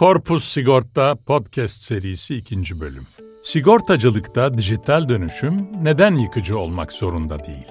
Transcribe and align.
Korpus 0.00 0.44
Sigorta 0.44 1.16
Podcast 1.26 1.82
serisi 1.82 2.36
ikinci 2.36 2.80
bölüm. 2.80 3.06
Sigortacılıkta 3.42 4.58
dijital 4.58 5.08
dönüşüm 5.08 5.68
neden 5.82 6.14
yıkıcı 6.14 6.58
olmak 6.58 6.92
zorunda 6.92 7.44
değil? 7.44 7.66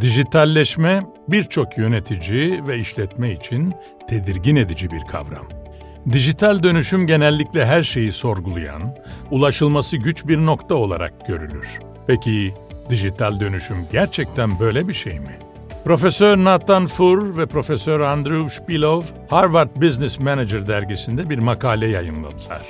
Dijitalleşme 0.00 1.02
birçok 1.28 1.78
yönetici 1.78 2.66
ve 2.66 2.78
işletme 2.78 3.32
için 3.32 3.74
tedirgin 4.08 4.56
edici 4.56 4.90
bir 4.90 5.00
kavram. 5.00 5.48
Dijital 6.12 6.62
dönüşüm 6.62 7.06
genellikle 7.06 7.66
her 7.66 7.82
şeyi 7.82 8.12
sorgulayan, 8.12 8.96
ulaşılması 9.30 9.96
güç 9.96 10.26
bir 10.26 10.38
nokta 10.38 10.74
olarak 10.74 11.26
görülür. 11.26 11.78
Peki 12.06 12.54
dijital 12.90 13.40
dönüşüm 13.40 13.76
gerçekten 13.92 14.58
böyle 14.60 14.88
bir 14.88 14.94
şey 14.94 15.20
mi? 15.20 15.51
Profesör 15.84 16.36
Nathan 16.36 16.86
Fur 16.86 17.38
ve 17.38 17.46
Profesör 17.46 18.00
Andrew 18.00 18.48
Spilov, 18.50 19.02
Harvard 19.28 19.68
Business 19.76 20.20
Manager 20.20 20.68
dergisinde 20.68 21.30
bir 21.30 21.38
makale 21.38 21.88
yayınladılar. 21.88 22.62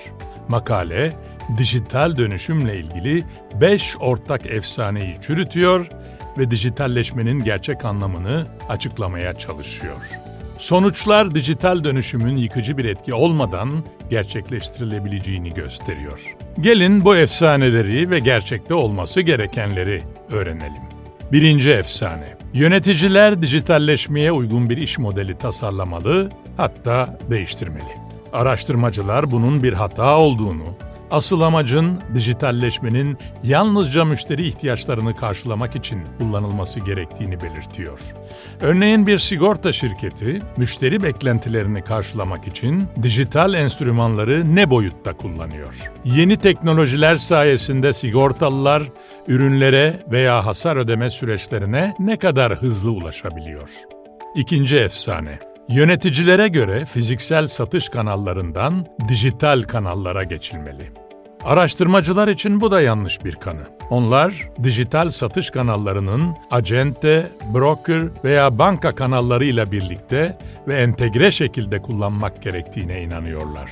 Makale, 0.48 1.12
dijital 1.58 2.16
dönüşümle 2.16 2.76
ilgili 2.76 3.24
5 3.60 3.96
ortak 4.00 4.46
efsaneyi 4.46 5.16
çürütüyor 5.20 5.86
ve 6.38 6.50
dijitalleşmenin 6.50 7.44
gerçek 7.44 7.84
anlamını 7.84 8.46
açıklamaya 8.68 9.38
çalışıyor. 9.38 9.96
Sonuçlar 10.58 11.34
dijital 11.34 11.84
dönüşümün 11.84 12.36
yıkıcı 12.36 12.78
bir 12.78 12.84
etki 12.84 13.14
olmadan 13.14 13.70
gerçekleştirilebileceğini 14.10 15.54
gösteriyor. 15.54 16.36
Gelin 16.60 17.04
bu 17.04 17.16
efsaneleri 17.16 18.10
ve 18.10 18.18
gerçekte 18.18 18.74
olması 18.74 19.20
gerekenleri 19.20 20.02
öğrenelim. 20.30 20.82
Birinci 21.32 21.70
efsane. 21.70 22.41
Yöneticiler 22.54 23.42
dijitalleşmeye 23.42 24.32
uygun 24.32 24.70
bir 24.70 24.76
iş 24.76 24.98
modeli 24.98 25.38
tasarlamalı, 25.38 26.30
hatta 26.56 27.18
değiştirmeli. 27.30 27.96
Araştırmacılar 28.32 29.30
bunun 29.30 29.62
bir 29.62 29.72
hata 29.72 30.18
olduğunu, 30.18 30.64
asıl 31.12 31.40
amacın 31.40 32.00
dijitalleşmenin 32.14 33.18
yalnızca 33.44 34.04
müşteri 34.04 34.48
ihtiyaçlarını 34.48 35.16
karşılamak 35.16 35.76
için 35.76 36.02
kullanılması 36.18 36.80
gerektiğini 36.80 37.42
belirtiyor. 37.42 38.00
Örneğin 38.60 39.06
bir 39.06 39.18
sigorta 39.18 39.72
şirketi 39.72 40.42
müşteri 40.56 41.02
beklentilerini 41.02 41.82
karşılamak 41.82 42.48
için 42.48 42.84
dijital 43.02 43.54
enstrümanları 43.54 44.56
ne 44.56 44.70
boyutta 44.70 45.12
kullanıyor? 45.12 45.74
Yeni 46.04 46.36
teknolojiler 46.36 47.16
sayesinde 47.16 47.92
sigortalılar 47.92 48.82
ürünlere 49.28 50.04
veya 50.10 50.46
hasar 50.46 50.76
ödeme 50.76 51.10
süreçlerine 51.10 51.94
ne 51.98 52.16
kadar 52.16 52.54
hızlı 52.54 52.90
ulaşabiliyor? 52.90 53.70
İkinci 54.36 54.76
efsane 54.76 55.38
Yöneticilere 55.68 56.48
göre 56.48 56.84
fiziksel 56.84 57.46
satış 57.46 57.88
kanallarından 57.88 58.86
dijital 59.08 59.62
kanallara 59.62 60.24
geçilmeli. 60.24 61.01
Araştırmacılar 61.44 62.28
için 62.28 62.60
bu 62.60 62.70
da 62.70 62.80
yanlış 62.80 63.24
bir 63.24 63.34
kanı. 63.34 63.62
Onlar 63.90 64.48
dijital 64.62 65.10
satış 65.10 65.50
kanallarının 65.50 66.36
acente, 66.50 67.32
broker 67.54 68.02
veya 68.24 68.58
banka 68.58 68.94
kanallarıyla 68.94 69.72
birlikte 69.72 70.38
ve 70.68 70.74
entegre 70.74 71.30
şekilde 71.30 71.82
kullanmak 71.82 72.42
gerektiğine 72.42 73.02
inanıyorlar. 73.02 73.70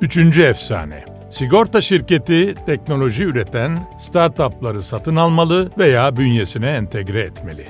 Üçüncü 0.00 0.42
efsane. 0.42 1.04
Sigorta 1.30 1.82
şirketi 1.82 2.54
teknoloji 2.66 3.24
üreten 3.24 3.78
startupları 4.00 4.82
satın 4.82 5.16
almalı 5.16 5.70
veya 5.78 6.16
bünyesine 6.16 6.70
entegre 6.70 7.20
etmeli. 7.20 7.66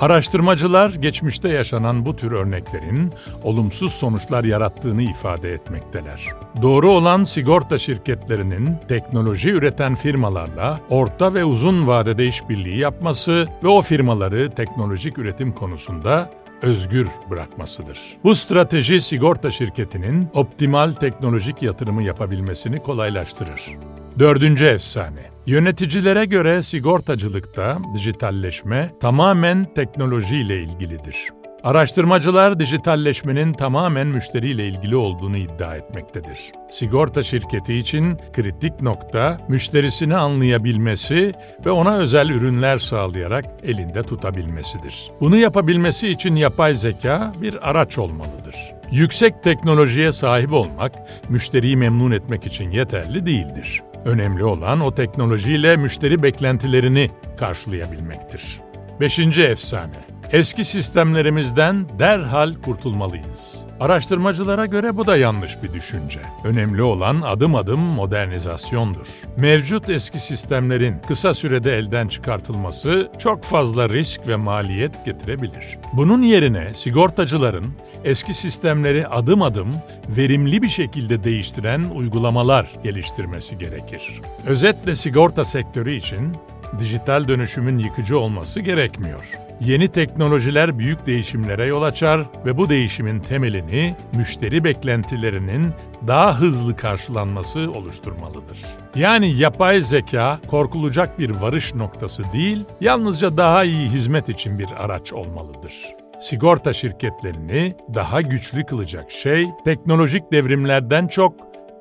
Araştırmacılar 0.00 0.90
geçmişte 0.90 1.48
yaşanan 1.48 2.06
bu 2.06 2.16
tür 2.16 2.32
örneklerin 2.32 3.12
olumsuz 3.42 3.92
sonuçlar 3.92 4.44
yarattığını 4.44 5.02
ifade 5.02 5.52
etmekteler. 5.52 6.26
Doğru 6.62 6.90
olan 6.90 7.24
sigorta 7.24 7.78
şirketlerinin 7.78 8.76
teknoloji 8.88 9.50
üreten 9.50 9.94
firmalarla 9.94 10.80
orta 10.90 11.34
ve 11.34 11.44
uzun 11.44 11.86
vadede 11.86 12.26
işbirliği 12.26 12.78
yapması 12.78 13.48
ve 13.62 13.68
o 13.68 13.82
firmaları 13.82 14.50
teknolojik 14.50 15.18
üretim 15.18 15.52
konusunda 15.52 16.30
özgür 16.62 17.08
bırakmasıdır. 17.30 17.98
Bu 18.24 18.36
strateji 18.36 19.00
sigorta 19.00 19.50
şirketinin 19.50 20.28
optimal 20.34 20.92
teknolojik 20.92 21.62
yatırımı 21.62 22.02
yapabilmesini 22.02 22.82
kolaylaştırır. 22.82 23.70
Dördüncü 24.18 24.64
efsane. 24.64 25.37
Yöneticilere 25.48 26.24
göre 26.24 26.62
sigortacılıkta 26.62 27.78
dijitalleşme 27.94 28.90
tamamen 29.00 29.74
teknolojiyle 29.74 30.62
ilgilidir. 30.62 31.16
Araştırmacılar 31.62 32.60
dijitalleşmenin 32.60 33.52
tamamen 33.52 34.06
müşteriyle 34.06 34.68
ilgili 34.68 34.96
olduğunu 34.96 35.36
iddia 35.36 35.76
etmektedir. 35.76 36.38
Sigorta 36.70 37.22
şirketi 37.22 37.74
için 37.74 38.18
kritik 38.32 38.82
nokta 38.82 39.38
müşterisini 39.48 40.16
anlayabilmesi 40.16 41.32
ve 41.66 41.70
ona 41.70 41.96
özel 41.96 42.28
ürünler 42.30 42.78
sağlayarak 42.78 43.44
elinde 43.62 44.02
tutabilmesidir. 44.02 45.10
Bunu 45.20 45.36
yapabilmesi 45.36 46.08
için 46.08 46.36
yapay 46.36 46.74
zeka 46.74 47.32
bir 47.42 47.70
araç 47.70 47.98
olmalıdır. 47.98 48.56
Yüksek 48.90 49.44
teknolojiye 49.44 50.12
sahip 50.12 50.52
olmak 50.52 50.92
müşteriyi 51.28 51.76
memnun 51.76 52.10
etmek 52.10 52.46
için 52.46 52.70
yeterli 52.70 53.26
değildir. 53.26 53.82
Önemli 54.04 54.44
olan 54.44 54.80
o 54.80 54.94
teknolojiyle 54.94 55.76
müşteri 55.76 56.22
beklentilerini 56.22 57.10
karşılayabilmektir. 57.38 58.60
Beşinci 59.00 59.42
efsane. 59.42 60.17
Eski 60.32 60.64
sistemlerimizden 60.64 61.98
derhal 61.98 62.54
kurtulmalıyız. 62.54 63.58
Araştırmacılara 63.80 64.66
göre 64.66 64.96
bu 64.96 65.06
da 65.06 65.16
yanlış 65.16 65.62
bir 65.62 65.72
düşünce. 65.72 66.20
Önemli 66.44 66.82
olan 66.82 67.20
adım 67.20 67.54
adım 67.54 67.80
modernizasyondur. 67.80 69.06
Mevcut 69.36 69.90
eski 69.90 70.20
sistemlerin 70.20 70.98
kısa 71.08 71.34
sürede 71.34 71.78
elden 71.78 72.08
çıkartılması 72.08 73.10
çok 73.18 73.44
fazla 73.44 73.88
risk 73.88 74.28
ve 74.28 74.36
maliyet 74.36 75.04
getirebilir. 75.04 75.78
Bunun 75.92 76.22
yerine 76.22 76.74
sigortacıların 76.74 77.72
eski 78.04 78.34
sistemleri 78.34 79.08
adım 79.08 79.42
adım 79.42 79.68
verimli 80.08 80.62
bir 80.62 80.68
şekilde 80.68 81.24
değiştiren 81.24 81.82
uygulamalar 81.94 82.70
geliştirmesi 82.82 83.58
gerekir. 83.58 84.20
Özetle 84.46 84.94
sigorta 84.94 85.44
sektörü 85.44 85.94
için 85.94 86.36
dijital 86.80 87.28
dönüşümün 87.28 87.78
yıkıcı 87.78 88.18
olması 88.18 88.60
gerekmiyor. 88.60 89.24
Yeni 89.60 89.88
teknolojiler 89.88 90.78
büyük 90.78 91.06
değişimlere 91.06 91.66
yol 91.66 91.82
açar 91.82 92.20
ve 92.44 92.56
bu 92.56 92.68
değişimin 92.68 93.20
temelini 93.20 93.96
müşteri 94.12 94.64
beklentilerinin 94.64 95.72
daha 96.06 96.40
hızlı 96.40 96.76
karşılanması 96.76 97.72
oluşturmalıdır. 97.72 98.58
Yani 98.94 99.36
yapay 99.36 99.82
zeka 99.82 100.38
korkulacak 100.46 101.18
bir 101.18 101.30
varış 101.30 101.74
noktası 101.74 102.22
değil, 102.32 102.64
yalnızca 102.80 103.36
daha 103.36 103.64
iyi 103.64 103.88
hizmet 103.88 104.28
için 104.28 104.58
bir 104.58 104.68
araç 104.78 105.12
olmalıdır. 105.12 105.74
Sigorta 106.20 106.72
şirketlerini 106.72 107.74
daha 107.94 108.20
güçlü 108.20 108.66
kılacak 108.66 109.10
şey 109.10 109.46
teknolojik 109.64 110.32
devrimlerden 110.32 111.06
çok 111.06 111.34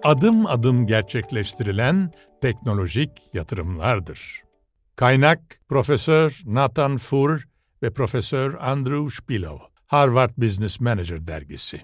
adım 0.04 0.46
adım 0.46 0.88
gerçekleştirilen 0.88 2.12
teknolojik 2.42 3.12
yatırımlardır. 3.34 4.47
Kaynak 5.00 5.40
Profesör 5.69 6.34
Nathan 6.46 7.00
Fur 7.00 7.44
ve 7.81 7.91
Profesör 7.91 8.58
Andrew 8.59 9.12
Spilov, 9.12 9.59
Harvard 9.88 10.34
Business 10.35 10.80
Manager 10.80 11.19
dergisi. 11.19 11.81